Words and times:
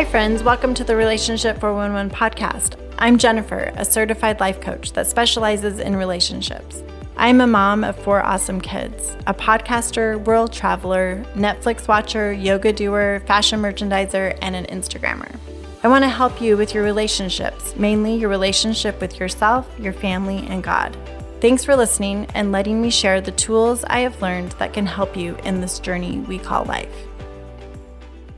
Hi, 0.00 0.06
friends. 0.06 0.42
Welcome 0.42 0.72
to 0.76 0.82
the 0.82 0.96
Relationship 0.96 1.60
411 1.60 2.08
podcast. 2.10 2.80
I'm 2.98 3.18
Jennifer, 3.18 3.70
a 3.76 3.84
certified 3.84 4.40
life 4.40 4.58
coach 4.58 4.94
that 4.94 5.06
specializes 5.06 5.78
in 5.78 5.94
relationships. 5.94 6.82
I'm 7.18 7.42
a 7.42 7.46
mom 7.46 7.84
of 7.84 8.02
four 8.02 8.24
awesome 8.24 8.62
kids, 8.62 9.14
a 9.26 9.34
podcaster, 9.34 10.18
world 10.24 10.54
traveler, 10.54 11.22
Netflix 11.34 11.86
watcher, 11.86 12.32
yoga 12.32 12.72
doer, 12.72 13.22
fashion 13.26 13.60
merchandiser, 13.60 14.38
and 14.40 14.56
an 14.56 14.64
Instagrammer. 14.74 15.38
I 15.82 15.88
want 15.88 16.04
to 16.04 16.08
help 16.08 16.40
you 16.40 16.56
with 16.56 16.72
your 16.72 16.82
relationships, 16.82 17.76
mainly 17.76 18.16
your 18.16 18.30
relationship 18.30 19.02
with 19.02 19.20
yourself, 19.20 19.68
your 19.78 19.92
family, 19.92 20.46
and 20.48 20.62
God. 20.62 20.96
Thanks 21.42 21.62
for 21.62 21.76
listening 21.76 22.26
and 22.34 22.52
letting 22.52 22.80
me 22.80 22.88
share 22.88 23.20
the 23.20 23.32
tools 23.32 23.84
I 23.84 24.00
have 24.00 24.22
learned 24.22 24.52
that 24.52 24.72
can 24.72 24.86
help 24.86 25.14
you 25.14 25.36
in 25.44 25.60
this 25.60 25.78
journey 25.78 26.20
we 26.20 26.38
call 26.38 26.64
life. 26.64 27.09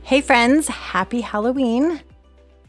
Hey, 0.05 0.19
friends, 0.19 0.67
happy 0.67 1.21
Halloween. 1.21 2.01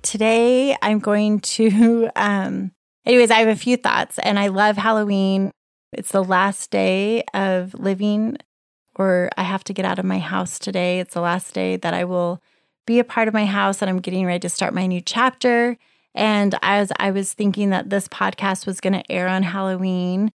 Today 0.02 0.77
I'm 0.80 1.01
going 1.01 1.41
to, 1.41 2.09
um, 2.16 2.70
anyways, 3.05 3.33
I 3.33 3.41
have 3.41 3.48
a 3.48 3.56
few 3.56 3.77
thoughts 3.77 4.20
and 4.20 4.38
I 4.38 4.47
love 4.47 4.77
Halloween. 4.77 5.51
It's 5.92 6.12
the 6.12 6.23
last 6.23 6.70
day 6.70 7.25
of 7.34 7.75
living, 7.75 8.39
or 8.95 9.30
I 9.37 9.42
have 9.42 9.65
to 9.65 9.73
get 9.73 9.84
out 9.84 9.98
of 9.98 10.05
my 10.05 10.20
house 10.20 10.61
today. 10.61 11.01
It's 11.01 11.15
the 11.15 11.20
last 11.20 11.52
day 11.52 11.77
that 11.77 11.92
I 11.92 12.05
will 12.05 12.41
be 12.87 13.01
a 13.01 13.05
part 13.05 13.27
of 13.27 13.34
my 13.34 13.47
house 13.47 13.83
and 13.83 13.91
I'm 13.91 14.01
getting 14.01 14.27
ready 14.27 14.39
to 14.41 14.48
start 14.48 14.73
my 14.73 14.87
new 14.87 15.01
chapter. 15.01 15.77
And 16.14 16.55
as 16.62 16.92
I 17.01 17.11
was 17.11 17.33
thinking 17.33 17.70
that 17.70 17.91
this 17.91 18.06
podcast 18.06 18.64
was 18.64 18.80
going 18.80 18.92
to 18.92 19.11
air 19.11 19.27
on 19.27 19.42
Halloween, 19.42 20.30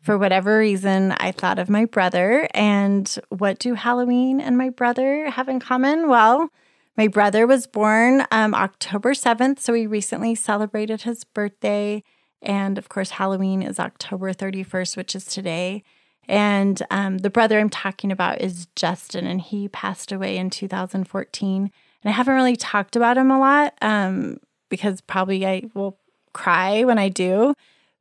for 0.00 0.16
whatever 0.16 0.58
reason, 0.58 1.12
I 1.18 1.32
thought 1.32 1.58
of 1.58 1.68
my 1.68 1.84
brother. 1.84 2.48
And 2.54 3.12
what 3.28 3.58
do 3.58 3.74
Halloween 3.74 4.40
and 4.40 4.56
my 4.56 4.70
brother 4.70 5.30
have 5.30 5.48
in 5.48 5.60
common? 5.60 6.08
Well, 6.08 6.50
my 6.96 7.08
brother 7.08 7.46
was 7.46 7.66
born 7.66 8.24
um, 8.30 8.54
October 8.54 9.14
7th. 9.14 9.60
So 9.60 9.72
we 9.72 9.86
recently 9.86 10.34
celebrated 10.34 11.02
his 11.02 11.24
birthday. 11.24 12.02
And 12.42 12.78
of 12.78 12.88
course, 12.88 13.10
Halloween 13.10 13.62
is 13.62 13.78
October 13.78 14.32
31st, 14.32 14.96
which 14.96 15.14
is 15.14 15.24
today. 15.24 15.82
And 16.28 16.82
um, 16.90 17.18
the 17.18 17.30
brother 17.30 17.58
I'm 17.58 17.70
talking 17.70 18.12
about 18.12 18.40
is 18.40 18.66
Justin, 18.76 19.26
and 19.26 19.40
he 19.40 19.68
passed 19.68 20.12
away 20.12 20.36
in 20.36 20.50
2014. 20.50 21.62
And 21.62 21.70
I 22.04 22.10
haven't 22.10 22.34
really 22.34 22.56
talked 22.56 22.96
about 22.96 23.16
him 23.16 23.30
a 23.30 23.38
lot 23.38 23.74
um, 23.80 24.38
because 24.68 25.00
probably 25.00 25.46
I 25.46 25.64
will 25.74 25.98
cry 26.34 26.84
when 26.84 26.98
I 26.98 27.08
do. 27.08 27.54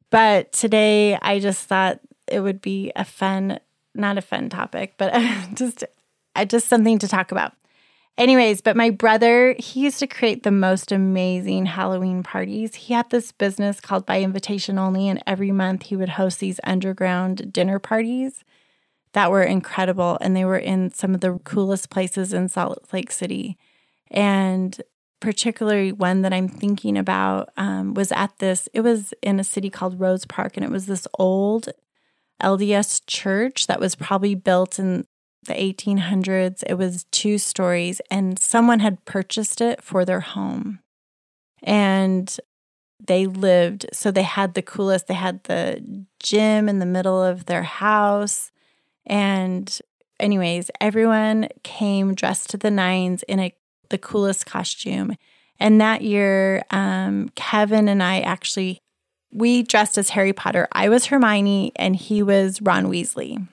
But 0.10 0.52
today 0.52 1.18
I 1.22 1.40
just 1.40 1.66
thought 1.66 2.00
it 2.28 2.40
would 2.40 2.62
be 2.62 2.92
a 2.96 3.06
fun, 3.06 3.60
not 3.94 4.18
a 4.18 4.22
fun 4.22 4.50
topic, 4.50 4.96
but 4.98 5.14
just 5.54 5.84
uh, 6.36 6.46
just 6.46 6.68
something 6.68 7.00
to 7.00 7.08
talk 7.08 7.32
about. 7.32 7.54
Anyways, 8.18 8.62
but 8.62 8.76
my 8.76 8.90
brother, 8.90 9.56
he 9.60 9.82
used 9.82 10.00
to 10.00 10.08
create 10.08 10.42
the 10.42 10.52
most 10.52 10.92
amazing 10.92 11.68
Halloween 11.68 12.24
parties. 12.24 12.74
He 12.74 12.94
had 12.96 13.10
this 13.12 13.32
business 13.32 13.80
called 13.80 14.08
By 14.08 14.22
Invitation 14.22 14.80
Only, 14.80 15.08
and 15.08 15.22
every 15.28 15.52
month 15.52 15.84
he 15.84 15.96
would 15.96 16.10
host 16.10 16.40
these 16.40 16.60
underground 16.64 17.54
dinner 17.54 17.78
parties 17.78 18.44
that 19.14 19.30
were 19.30 19.44
incredible. 19.44 20.18
And 20.20 20.36
they 20.36 20.46
were 20.46 20.58
in 20.58 20.92
some 20.92 21.14
of 21.14 21.22
the 21.22 21.40
coolest 21.44 21.92
places 21.92 22.34
in 22.34 22.50
Salt 22.50 22.88
Lake 22.92 23.12
City. 23.12 23.56
And 24.10 24.82
particularly 25.20 25.92
one 25.92 26.22
that 26.22 26.34
I'm 26.34 26.48
thinking 26.48 26.98
about 26.98 27.50
um, 27.58 27.94
was 27.94 28.12
at 28.12 28.38
this, 28.40 28.70
it 28.74 28.82
was 28.82 29.14
in 29.22 29.40
a 29.40 29.44
city 29.44 29.70
called 29.70 30.00
Rose 30.00 30.26
Park, 30.26 30.56
and 30.56 30.64
it 30.66 30.72
was 30.72 30.86
this 30.86 31.08
old 31.18 31.70
LDS 32.42 33.02
church 33.08 33.68
that 33.68 33.80
was 33.80 33.96
probably 33.96 34.36
built 34.36 34.78
in 34.78 35.06
the 35.46 35.54
1800s. 35.54 36.64
It 36.68 36.76
was 36.76 37.06
two 37.06 37.38
stories, 37.38 38.00
and 38.12 38.38
someone 38.38 38.80
had 38.80 39.06
purchased 39.06 39.62
it 39.62 39.82
for 39.82 40.06
their 40.06 40.20
home. 40.20 40.80
And 41.64 42.36
they 43.04 43.26
lived, 43.26 43.88
so 43.94 44.12
they 44.12 44.24
had 44.24 44.54
the 44.54 44.62
coolest, 44.62 45.08
they 45.08 45.14
had 45.14 45.44
the 45.46 46.06
gym 46.20 46.70
in 46.70 46.80
the 46.80 46.86
middle 46.86 47.24
of 47.24 47.46
their 47.46 47.64
house. 47.64 48.52
And, 49.06 49.80
anyways, 50.20 50.70
everyone 50.80 51.48
came 51.64 52.14
dressed 52.14 52.52
to 52.52 52.58
the 52.58 52.72
nines 52.72 53.24
in 53.24 53.40
a 53.40 53.54
the 53.90 53.98
coolest 53.98 54.46
costume. 54.46 55.16
And 55.60 55.82
that 55.82 56.02
year, 56.02 56.64
um, 56.70 57.30
Kevin 57.36 57.88
and 57.90 58.04
I 58.04 58.22
actually 58.22 58.80
we 59.32 59.64
dressed 59.64 59.98
as 59.98 60.10
Harry 60.10 60.34
Potter. 60.34 60.68
I 60.72 60.90
was 60.90 61.08
Hermione 61.08 61.72
and 61.76 61.96
he 61.96 62.24
was 62.24 62.62
Ron 62.62 62.86
Weasley. 62.86 63.48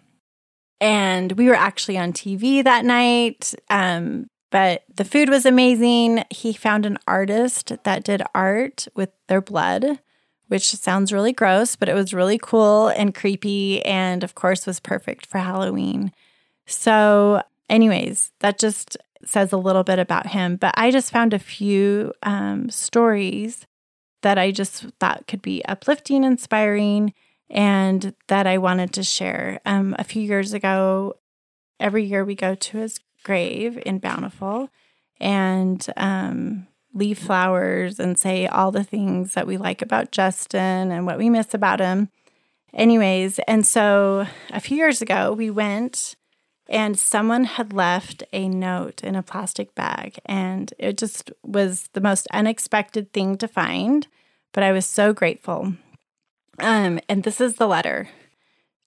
And 0.81 1.33
we 1.33 1.49
were 1.49 1.55
actually 1.55 1.99
on 1.99 2.13
TV 2.13 2.63
that 2.63 2.85
night. 2.85 3.55
Um, 3.71 4.29
but 4.51 4.85
the 4.95 5.05
food 5.05 5.29
was 5.29 5.47
amazing. 5.47 6.25
He 6.31 6.53
found 6.53 6.87
an 6.87 6.99
artist 7.09 7.73
that 7.85 8.05
did 8.05 8.23
art 8.35 8.87
with 8.95 9.11
their 9.29 9.41
blood, 9.41 9.99
which 10.49 10.67
sounds 10.67 11.13
really 11.13 11.33
gross, 11.33 11.75
but 11.75 11.89
it 11.89 11.95
was 11.95 12.15
really 12.15 12.39
cool 12.39 12.89
and 12.89 13.15
creepy. 13.15 13.85
And 13.85 14.23
of 14.23 14.35
course, 14.35 14.67
was 14.67 14.79
perfect 14.79 15.27
for 15.27 15.39
Halloween. 15.39 16.13
So, 16.67 17.43
anyways, 17.69 18.33
that 18.41 18.59
just 18.59 18.97
says 19.29 19.53
a 19.53 19.57
little 19.59 19.85
bit 19.85 19.99
about 19.99 20.29
him. 20.29 20.57
But 20.57 20.75
I 20.77 20.91
just 20.91 21.13
found 21.13 21.33
a 21.33 21.39
few 21.39 22.13
um, 22.23 22.71
stories 22.71 23.67
that 24.23 24.39
I 24.39 24.51
just 24.51 24.87
thought 25.01 25.27
could 25.27 25.43
be 25.43 25.65
uplifting, 25.67 26.25
inspiring, 26.25 27.13
and 27.51 28.15
that 28.29 28.47
I 28.47 28.59
wanted 28.59 28.93
to 28.95 29.03
share. 29.03 29.61
Um, 29.67 29.95
a 29.99 30.05
few 30.05 30.23
years 30.23 30.53
ago, 30.53 31.15
every 31.79 32.05
year 32.05 32.25
we 32.25 32.35
go 32.35 32.55
to 32.55 32.79
his 32.79 33.01
grave 33.23 33.81
in 33.85 33.99
Bountiful 33.99 34.71
and 35.21 35.87
um, 35.97 36.67
leave 36.93 37.19
flowers 37.19 38.01
and 38.01 38.19
say 38.19 38.47
all 38.47 38.71
the 38.71 38.85
things 38.85 39.35
that 39.35 39.47
we 39.47 39.57
like 39.57 39.83
about 39.83 40.13
Justin 40.13 40.91
and 40.91 41.07
what 41.07 41.19
we 41.19 41.29
miss 41.29 41.53
about 41.53 41.81
him. 41.81 42.09
Anyways, 42.73 43.39
and 43.41 43.65
so 43.65 44.27
a 44.51 44.61
few 44.61 44.77
years 44.77 45.01
ago, 45.01 45.33
we 45.33 45.51
went 45.51 46.17
and 46.69 46.99
someone 46.99 47.45
had 47.45 47.73
left 47.73 48.25
a 48.33 48.49
note 48.49 49.03
in 49.03 49.15
a 49.15 49.23
plastic 49.23 49.75
bag 49.75 50.19
and 50.25 50.73
it 50.79 50.97
just 50.97 51.31
was 51.43 51.89
the 51.93 52.01
most 52.01 52.27
unexpected 52.33 53.13
thing 53.13 53.37
to 53.37 53.49
find 53.49 54.07
but 54.53 54.63
i 54.63 54.73
was 54.73 54.87
so 54.87 55.13
grateful. 55.13 55.75
Um, 56.61 57.01
and 57.09 57.25
this 57.25 57.41
is 57.41 57.57
the 57.57 57.67
letter 57.67 58.09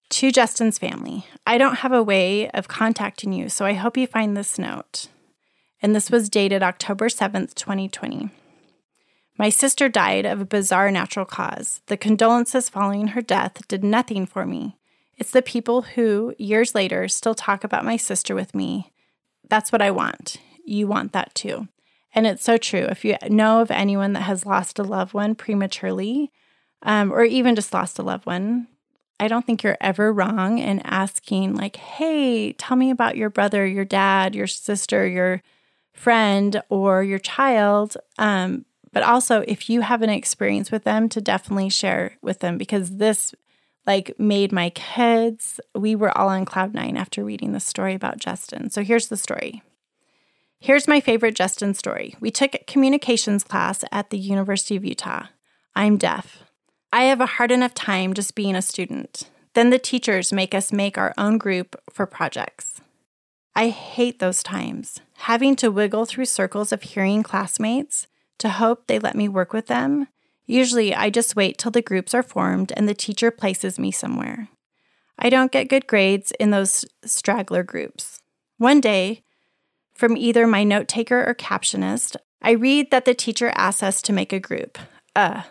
to 0.09 0.31
justin's 0.31 0.79
family. 0.79 1.25
I 1.45 1.57
don't 1.57 1.79
have 1.79 1.91
a 1.91 2.03
way 2.03 2.49
of 2.51 2.67
contacting 2.67 3.33
you 3.33 3.49
so 3.49 3.65
i 3.65 3.73
hope 3.73 3.97
you 3.97 4.07
find 4.07 4.35
this 4.35 4.57
note. 4.57 5.07
And 5.81 5.95
this 5.95 6.09
was 6.09 6.29
dated 6.29 6.63
october 6.63 7.07
7th 7.07 7.53
2020 7.53 8.31
my 9.37 9.49
sister 9.49 9.87
died 9.87 10.25
of 10.25 10.41
a 10.41 10.45
bizarre 10.45 10.89
natural 10.89 11.25
cause. 11.25 11.81
The 11.85 11.97
condolences 11.97 12.69
following 12.69 13.09
her 13.09 13.21
death 13.21 13.67
did 13.67 13.83
nothing 13.83 14.25
for 14.25 14.47
me 14.47 14.77
it's 15.17 15.31
the 15.31 15.41
people 15.41 15.81
who, 15.81 16.33
years 16.37 16.75
later, 16.75 17.07
still 17.07 17.35
talk 17.35 17.63
about 17.63 17.85
my 17.85 17.97
sister 17.97 18.35
with 18.35 18.53
me. 18.53 18.91
That's 19.49 19.71
what 19.71 19.81
I 19.81 19.91
want. 19.91 20.37
You 20.65 20.87
want 20.87 21.13
that 21.13 21.33
too. 21.33 21.67
And 22.13 22.27
it's 22.27 22.43
so 22.43 22.57
true. 22.57 22.81
If 22.81 23.03
you 23.03 23.17
know 23.29 23.61
of 23.61 23.71
anyone 23.71 24.13
that 24.13 24.21
has 24.21 24.45
lost 24.45 24.79
a 24.79 24.83
loved 24.83 25.13
one 25.13 25.35
prematurely, 25.35 26.31
um, 26.83 27.11
or 27.11 27.23
even 27.23 27.55
just 27.55 27.73
lost 27.73 27.99
a 27.99 28.03
loved 28.03 28.25
one, 28.25 28.67
I 29.19 29.27
don't 29.27 29.45
think 29.45 29.63
you're 29.63 29.77
ever 29.81 30.13
wrong 30.13 30.59
in 30.59 30.79
asking, 30.81 31.55
like, 31.55 31.75
hey, 31.75 32.53
tell 32.53 32.77
me 32.77 32.91
about 32.91 33.17
your 33.17 33.31
brother, 33.31 33.65
your 33.65 33.85
dad, 33.85 34.35
your 34.35 34.45
sister, 34.45 35.07
your 35.07 35.41
friend, 35.93 36.61
or 36.69 37.03
your 37.03 37.17
child. 37.17 37.97
Um, 38.19 38.65
but 38.93 39.01
also, 39.03 39.41
if 39.47 39.69
you 39.69 39.81
have 39.81 40.03
an 40.03 40.11
experience 40.11 40.71
with 40.71 40.83
them, 40.83 41.09
to 41.09 41.21
definitely 41.21 41.69
share 41.69 42.17
with 42.21 42.39
them 42.39 42.57
because 42.57 42.97
this 42.97 43.33
like 43.87 44.19
made 44.19 44.51
my 44.51 44.69
kids. 44.71 45.59
We 45.73 45.95
were 45.95 46.15
all 46.15 46.29
on 46.29 46.45
cloud 46.45 46.73
nine 46.73 46.97
after 46.97 47.23
reading 47.23 47.53
the 47.53 47.59
story 47.59 47.95
about 47.95 48.19
Justin. 48.19 48.69
So 48.69 48.83
here's 48.83 49.07
the 49.07 49.17
story. 49.17 49.63
Here's 50.59 50.87
my 50.87 50.99
favorite 50.99 51.35
Justin 51.35 51.73
story. 51.73 52.15
We 52.19 52.29
took 52.29 52.53
a 52.53 52.63
communications 52.65 53.43
class 53.43 53.83
at 53.91 54.09
the 54.09 54.17
University 54.17 54.75
of 54.75 54.83
Utah. 54.83 55.27
I'm 55.75 55.97
deaf. 55.97 56.43
I 56.91 57.03
have 57.03 57.21
a 57.21 57.25
hard 57.25 57.51
enough 57.51 57.73
time 57.73 58.13
just 58.13 58.35
being 58.35 58.55
a 58.55 58.61
student. 58.61 59.29
Then 59.53 59.69
the 59.69 59.79
teachers 59.79 60.33
make 60.33 60.53
us 60.53 60.73
make 60.73 60.97
our 60.97 61.13
own 61.17 61.37
group 61.37 61.75
for 61.89 62.05
projects. 62.05 62.81
I 63.55 63.69
hate 63.69 64.19
those 64.19 64.43
times, 64.43 64.99
having 65.15 65.55
to 65.57 65.71
wiggle 65.71 66.05
through 66.05 66.25
circles 66.25 66.71
of 66.71 66.83
hearing 66.83 67.23
classmates 67.23 68.07
to 68.39 68.49
hope 68.49 68.85
they 68.85 68.99
let 68.99 69.15
me 69.15 69.27
work 69.27 69.53
with 69.53 69.67
them 69.67 70.07
Usually, 70.47 70.95
I 70.95 71.09
just 71.09 71.35
wait 71.35 71.57
till 71.57 71.71
the 71.71 71.81
groups 71.81 72.13
are 72.13 72.23
formed 72.23 72.71
and 72.75 72.87
the 72.87 72.95
teacher 72.95 73.29
places 73.29 73.77
me 73.77 73.91
somewhere. 73.91 74.47
I 75.19 75.29
don't 75.29 75.51
get 75.51 75.69
good 75.69 75.87
grades 75.87 76.31
in 76.39 76.51
those 76.51 76.85
straggler 77.03 77.63
groups. 77.63 78.21
One 78.57 78.79
day, 78.79 79.23
from 79.93 80.15
either 80.15 80.47
my 80.47 80.63
note 80.63 80.87
taker 80.87 81.23
or 81.27 81.35
captionist, 81.35 82.15
I 82.41 82.51
read 82.51 82.91
that 82.91 83.05
the 83.05 83.13
teacher 83.13 83.51
asks 83.55 83.83
us 83.83 84.01
to 84.03 84.13
make 84.13 84.31
a 84.31 84.39
group. 84.39 84.77
Uh. 85.15 85.43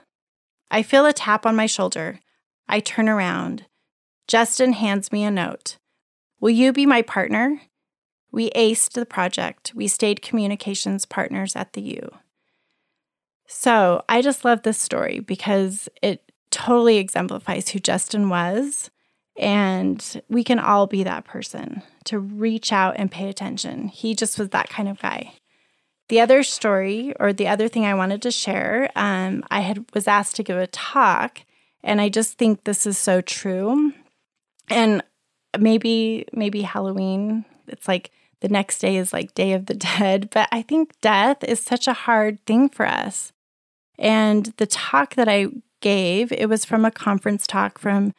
I 0.70 0.82
feel 0.82 1.06
a 1.06 1.12
tap 1.12 1.46
on 1.46 1.54
my 1.54 1.66
shoulder. 1.66 2.20
I 2.68 2.80
turn 2.80 3.08
around. 3.08 3.66
Justin 4.26 4.72
hands 4.72 5.12
me 5.12 5.24
a 5.24 5.30
note. 5.30 5.78
Will 6.40 6.50
you 6.50 6.72
be 6.72 6.86
my 6.86 7.02
partner? 7.02 7.60
We 8.32 8.50
aced 8.50 8.92
the 8.92 9.06
project. 9.06 9.72
We 9.74 9.88
stayed 9.88 10.22
communications 10.22 11.06
partners 11.06 11.54
at 11.54 11.72
the 11.74 11.82
U. 11.82 12.18
So 13.46 14.04
I 14.08 14.22
just 14.22 14.44
love 14.44 14.62
this 14.62 14.78
story 14.78 15.20
because 15.20 15.88
it 16.02 16.22
totally 16.50 16.98
exemplifies 16.98 17.68
who 17.68 17.78
Justin 17.78 18.28
was. 18.28 18.90
And 19.38 20.22
we 20.28 20.42
can 20.42 20.58
all 20.58 20.86
be 20.86 21.02
that 21.04 21.24
person 21.24 21.82
to 22.04 22.18
reach 22.18 22.72
out 22.72 22.94
and 22.96 23.10
pay 23.10 23.28
attention. 23.28 23.88
He 23.88 24.14
just 24.14 24.38
was 24.38 24.48
that 24.50 24.70
kind 24.70 24.88
of 24.88 24.98
guy. 24.98 25.34
The 26.08 26.20
other 26.20 26.42
story, 26.42 27.14
or 27.18 27.32
the 27.32 27.48
other 27.48 27.68
thing 27.68 27.84
I 27.84 27.94
wanted 27.94 28.22
to 28.22 28.30
share, 28.30 28.90
um, 28.94 29.44
I 29.50 29.60
had 29.60 29.84
was 29.92 30.06
asked 30.06 30.36
to 30.36 30.44
give 30.44 30.56
a 30.56 30.68
talk, 30.68 31.40
and 31.82 32.00
I 32.00 32.08
just 32.08 32.38
think 32.38 32.62
this 32.62 32.86
is 32.86 32.96
so 32.96 33.20
true. 33.20 33.92
And 34.70 35.02
maybe, 35.58 36.24
maybe 36.32 36.62
Halloween. 36.62 37.44
It's 37.66 37.88
like 37.88 38.12
the 38.40 38.48
next 38.48 38.78
day 38.78 38.96
is 38.96 39.12
like 39.12 39.34
Day 39.34 39.52
of 39.52 39.66
the 39.66 39.74
Dead, 39.98 40.30
but 40.30 40.48
I 40.52 40.62
think 40.62 40.92
death 41.00 41.42
is 41.42 41.60
such 41.60 41.88
a 41.88 41.92
hard 41.92 42.44
thing 42.46 42.68
for 42.68 42.86
us. 42.86 43.32
And 43.98 44.52
the 44.56 44.66
talk 44.66 45.14
that 45.14 45.28
I 45.28 45.48
gave, 45.80 46.32
it 46.32 46.48
was 46.48 46.64
from 46.64 46.84
a 46.84 46.90
conference 46.90 47.46
talk 47.46 47.78
from 47.78 48.12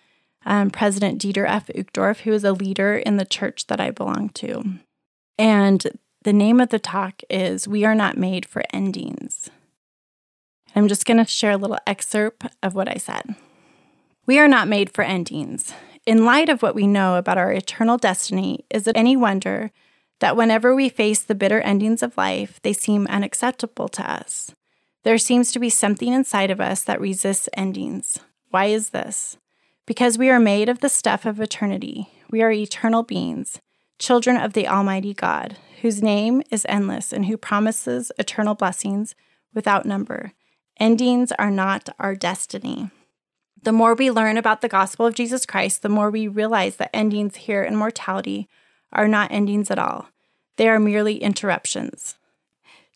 um, 0.45 0.69
President 0.69 1.21
Dieter 1.21 1.47
F. 1.47 1.67
Uchtdorf, 1.67 2.21
who 2.21 2.31
is 2.31 2.43
a 2.43 2.53
leader 2.53 2.97
in 2.97 3.17
the 3.17 3.25
church 3.25 3.67
that 3.67 3.81
I 3.81 3.91
belong 3.91 4.29
to. 4.29 4.63
And 5.37 5.85
the 6.23 6.33
name 6.33 6.59
of 6.59 6.69
the 6.69 6.79
talk 6.79 7.21
is 7.29 7.67
We 7.67 7.85
Are 7.85 7.95
Not 7.95 8.17
Made 8.17 8.45
for 8.45 8.63
Endings. 8.73 9.49
I'm 10.75 10.87
just 10.87 11.05
going 11.05 11.17
to 11.17 11.25
share 11.25 11.51
a 11.51 11.57
little 11.57 11.79
excerpt 11.87 12.45
of 12.61 12.75
what 12.75 12.87
I 12.87 12.95
said. 12.95 13.35
We 14.25 14.39
are 14.39 14.47
not 14.47 14.67
made 14.67 14.93
for 14.93 15.03
endings. 15.03 15.73
In 16.05 16.25
light 16.25 16.49
of 16.49 16.61
what 16.61 16.75
we 16.75 16.85
know 16.85 17.15
about 17.15 17.37
our 17.37 17.51
eternal 17.51 17.97
destiny, 17.97 18.65
is 18.69 18.87
it 18.87 18.97
any 18.97 19.15
wonder 19.15 19.71
that 20.19 20.35
whenever 20.35 20.75
we 20.75 20.89
face 20.89 21.21
the 21.21 21.35
bitter 21.35 21.61
endings 21.61 22.03
of 22.03 22.17
life, 22.17 22.59
they 22.61 22.73
seem 22.73 23.07
unacceptable 23.07 23.87
to 23.89 24.11
us? 24.11 24.51
There 25.07 25.17
seems 25.17 25.53
to 25.53 25.59
be 25.59 25.69
something 25.69 26.11
inside 26.11 26.51
of 26.51 26.59
us 26.59 26.83
that 26.83 26.99
resists 26.99 27.47
endings. 27.53 28.19
Why 28.49 28.65
is 28.65 28.89
this? 28.89 29.37
Because 29.85 30.17
we 30.17 30.29
are 30.29 30.37
made 30.37 30.67
of 30.67 30.81
the 30.81 30.89
stuff 30.89 31.25
of 31.25 31.39
eternity. 31.39 32.09
We 32.29 32.41
are 32.41 32.51
eternal 32.51 33.03
beings, 33.03 33.61
children 33.99 34.35
of 34.35 34.51
the 34.51 34.67
Almighty 34.67 35.13
God, 35.13 35.55
whose 35.81 36.03
name 36.03 36.43
is 36.51 36.65
endless 36.67 37.13
and 37.13 37.27
who 37.27 37.37
promises 37.37 38.11
eternal 38.19 38.53
blessings 38.53 39.15
without 39.53 39.85
number. 39.85 40.33
Endings 40.77 41.31
are 41.39 41.51
not 41.51 41.87
our 41.99 42.13
destiny. 42.13 42.91
The 43.63 43.71
more 43.71 43.95
we 43.95 44.11
learn 44.11 44.35
about 44.35 44.59
the 44.59 44.67
gospel 44.67 45.05
of 45.05 45.15
Jesus 45.15 45.45
Christ, 45.45 45.83
the 45.83 45.87
more 45.87 46.09
we 46.09 46.27
realize 46.27 46.75
that 46.75 46.93
endings 46.93 47.37
here 47.37 47.63
in 47.63 47.77
mortality 47.77 48.49
are 48.91 49.07
not 49.07 49.31
endings 49.31 49.71
at 49.71 49.79
all. 49.79 50.09
They 50.57 50.67
are 50.67 50.81
merely 50.81 51.23
interruptions. 51.23 52.17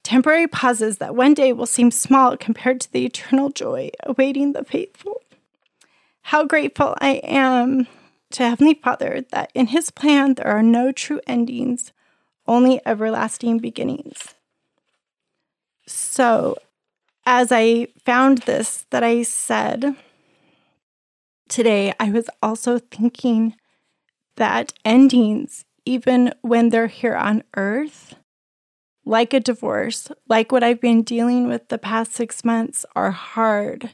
Temporary 0.03 0.47
pauses 0.47 0.97
that 0.97 1.15
one 1.15 1.33
day 1.33 1.53
will 1.53 1.65
seem 1.65 1.91
small 1.91 2.35
compared 2.35 2.81
to 2.81 2.91
the 2.91 3.05
eternal 3.05 3.49
joy 3.49 3.91
awaiting 4.03 4.53
the 4.53 4.63
faithful. 4.63 5.21
How 6.23 6.45
grateful 6.45 6.95
I 6.99 7.21
am 7.23 7.87
to 8.31 8.43
Heavenly 8.49 8.75
Father 8.75 9.25
that 9.31 9.51
in 9.53 9.67
His 9.67 9.91
plan 9.91 10.33
there 10.35 10.47
are 10.47 10.63
no 10.63 10.91
true 10.91 11.21
endings, 11.27 11.91
only 12.47 12.81
everlasting 12.85 13.59
beginnings. 13.59 14.35
So, 15.85 16.57
as 17.25 17.51
I 17.51 17.87
found 18.05 18.39
this 18.39 18.85
that 18.89 19.03
I 19.03 19.23
said 19.23 19.95
today, 21.47 21.93
I 21.99 22.11
was 22.11 22.29
also 22.41 22.79
thinking 22.79 23.55
that 24.37 24.73
endings, 24.83 25.65
even 25.85 26.33
when 26.41 26.69
they're 26.69 26.87
here 26.87 27.15
on 27.15 27.43
earth, 27.55 28.15
like 29.05 29.33
a 29.33 29.39
divorce, 29.39 30.11
like 30.27 30.51
what 30.51 30.63
I've 30.63 30.81
been 30.81 31.01
dealing 31.01 31.47
with 31.47 31.69
the 31.69 31.77
past 31.77 32.13
six 32.13 32.45
months, 32.45 32.85
are 32.95 33.11
hard. 33.11 33.91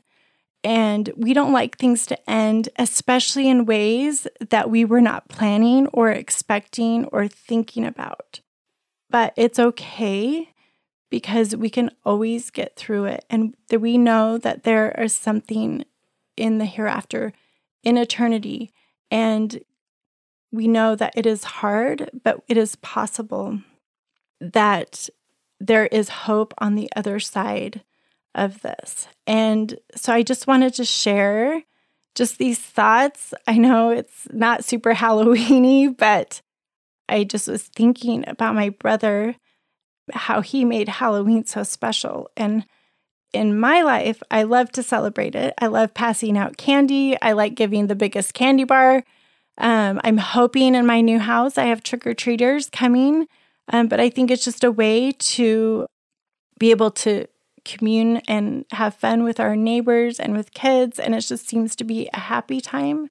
And 0.64 1.10
we 1.16 1.34
don't 1.34 1.54
like 1.54 1.78
things 1.78 2.06
to 2.08 2.30
end, 2.30 2.70
especially 2.78 3.48
in 3.48 3.66
ways 3.66 4.28
that 4.50 4.70
we 4.70 4.84
were 4.84 5.02
not 5.02 5.30
planning 5.30 5.88
or 5.88 6.10
expecting 6.12 7.06
or 7.06 7.28
thinking 7.28 7.86
about. 7.86 8.42
But 9.10 9.34
it's 9.38 9.60
okay 9.60 10.50
because 11.10 11.56
we 11.56 11.70
can 11.70 11.92
always 12.04 12.50
get 12.50 12.76
through 12.76 13.06
it. 13.06 13.24
And 13.30 13.56
we 13.72 13.98
know 13.98 14.38
that 14.38 14.64
there 14.64 14.92
is 14.92 15.16
something 15.16 15.86
in 16.36 16.58
the 16.58 16.66
hereafter, 16.66 17.32
in 17.84 17.98
eternity. 17.98 18.74
And 19.10 19.62
we 20.52 20.68
know 20.68 20.96
that 20.96 21.14
it 21.16 21.26
is 21.26 21.44
hard, 21.46 22.10
but 22.24 22.44
it 22.50 22.58
is 22.58 22.76
possible 22.78 23.62
that 24.40 25.10
there 25.60 25.88
is 25.88 26.10
hope 26.10 26.54
on 26.60 26.76
the 26.76 26.90
other 26.96 27.20
side 27.20 27.84
of 28.36 28.62
this. 28.62 29.08
And 29.26 29.78
so 29.96 30.14
I 30.14 30.24
just 30.24 30.48
wanted 30.48 30.74
to 30.76 30.86
share 30.86 31.64
just 32.16 32.38
these 32.38 32.60
thoughts. 32.60 33.34
I 33.48 33.58
know 33.58 33.90
it's 33.90 34.28
not 34.32 34.64
super 34.64 34.94
Halloweeny, 34.96 35.96
but 35.96 36.42
I 37.10 37.24
just 37.24 37.48
was 37.48 37.64
thinking 37.64 38.24
about 38.28 38.56
my 38.56 38.70
brother, 38.70 39.36
how 40.14 40.42
he 40.42 40.66
made 40.66 40.90
Halloween 40.90 41.46
so 41.46 41.64
special. 41.64 42.30
And 42.38 42.66
in 43.34 43.60
my 43.60 43.82
life, 43.82 44.22
I 44.32 44.44
love 44.44 44.72
to 44.74 44.84
celebrate 44.84 45.36
it. 45.36 45.54
I 45.60 45.68
love 45.68 45.94
passing 45.94 46.38
out 46.38 46.58
candy. 46.58 47.20
I 47.22 47.34
like 47.34 47.56
giving 47.56 47.88
the 47.88 47.96
biggest 47.96 48.34
candy 48.34 48.64
bar. 48.64 49.04
Um, 49.58 50.00
I'm 50.04 50.18
hoping 50.18 50.76
in 50.76 50.86
my 50.86 51.02
new 51.02 51.20
house 51.20 51.58
I 51.58 51.66
have 51.66 51.82
trick 51.82 52.06
or 52.06 52.14
treaters 52.14 52.70
coming 52.70 53.28
um, 53.70 53.88
but 53.88 54.00
I 54.00 54.10
think 54.10 54.32
it's 54.32 54.46
just 54.46 54.64
a 54.64 54.72
way 54.72 55.12
to 55.12 55.88
be 56.60 56.72
able 56.72 56.92
to 56.92 57.28
commune 57.66 58.18
and 58.28 58.66
have 58.72 58.96
fun 58.96 59.24
with 59.24 59.40
our 59.40 59.56
neighbors 59.56 60.20
and 60.20 60.36
with 60.36 60.54
kids. 60.54 61.00
And 61.00 61.14
it 61.14 61.22
just 61.22 61.48
seems 61.48 61.76
to 61.76 61.84
be 61.84 62.10
a 62.14 62.20
happy 62.20 62.62
time, 62.62 63.10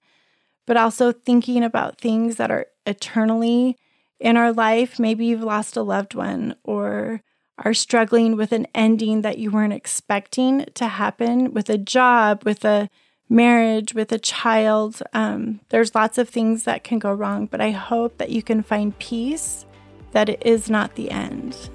but 0.66 0.76
also 0.76 1.12
thinking 1.12 1.62
about 1.62 2.00
things 2.00 2.36
that 2.36 2.50
are 2.50 2.66
eternally 2.86 3.76
in 4.18 4.36
our 4.36 4.52
life. 4.52 4.98
Maybe 4.98 5.26
you've 5.26 5.42
lost 5.42 5.76
a 5.76 5.82
loved 5.82 6.14
one 6.14 6.56
or 6.64 7.22
are 7.58 7.74
struggling 7.74 8.36
with 8.36 8.52
an 8.52 8.66
ending 8.74 9.22
that 9.22 9.38
you 9.38 9.50
weren't 9.50 9.72
expecting 9.72 10.66
to 10.74 10.86
happen 10.86 11.52
with 11.52 11.70
a 11.70 11.78
job, 11.78 12.42
with 12.44 12.64
a 12.64 12.88
marriage, 13.28 13.94
with 13.94 14.12
a 14.12 14.18
child. 14.18 15.02
Um, 15.12 15.60
there's 15.70 15.94
lots 15.94 16.18
of 16.18 16.28
things 16.28 16.64
that 16.64 16.84
can 16.84 16.98
go 16.98 17.12
wrong, 17.12 17.46
but 17.46 17.60
I 17.60 17.70
hope 17.70 18.18
that 18.18 18.30
you 18.30 18.42
can 18.42 18.62
find 18.62 18.98
peace 18.98 19.66
that 20.12 20.28
it 20.28 20.40
is 20.44 20.70
not 20.70 20.94
the 20.94 21.10
end. 21.10 21.68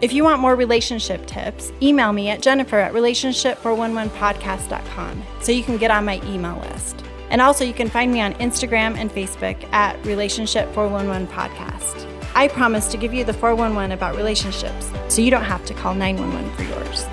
If 0.00 0.12
you 0.12 0.22
want 0.24 0.40
more 0.40 0.54
relationship 0.54 1.26
tips, 1.26 1.72
email 1.80 2.12
me 2.12 2.28
at 2.28 2.42
jennifer 2.42 2.78
at 2.78 2.92
relationship411podcast.com 2.92 5.22
so 5.40 5.52
you 5.52 5.62
can 5.62 5.78
get 5.78 5.90
on 5.90 6.04
my 6.04 6.20
email 6.24 6.58
list. 6.70 7.02
And 7.30 7.40
also, 7.40 7.64
you 7.64 7.72
can 7.74 7.88
find 7.88 8.12
me 8.12 8.20
on 8.20 8.34
Instagram 8.34 8.96
and 8.96 9.10
Facebook 9.10 9.56
at 9.72 10.00
relationship411podcast. 10.02 12.06
I 12.34 12.48
promise 12.48 12.88
to 12.88 12.98
give 12.98 13.14
you 13.14 13.24
the 13.24 13.32
411 13.32 13.92
about 13.92 14.16
relationships 14.16 14.90
so 15.08 15.22
you 15.22 15.30
don't 15.30 15.44
have 15.44 15.64
to 15.64 15.72
call 15.74 15.94
911 15.94 16.54
for 16.54 16.62
yours. 16.62 17.06